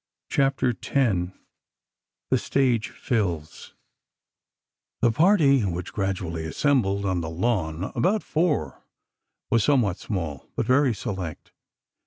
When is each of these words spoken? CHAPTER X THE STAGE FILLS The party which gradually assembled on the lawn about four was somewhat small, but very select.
CHAPTER 0.31 0.71
X 0.83 1.31
THE 2.31 2.39
STAGE 2.39 2.89
FILLS 2.89 3.75
The 5.01 5.11
party 5.11 5.61
which 5.63 5.93
gradually 5.93 6.43
assembled 6.45 7.05
on 7.05 7.21
the 7.21 7.29
lawn 7.29 7.91
about 7.93 8.23
four 8.23 8.81
was 9.51 9.63
somewhat 9.63 9.99
small, 9.99 10.49
but 10.55 10.65
very 10.65 10.95
select. 10.95 11.51